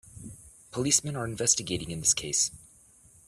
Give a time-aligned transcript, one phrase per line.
[0.71, 2.49] Policemen are investigating in this case.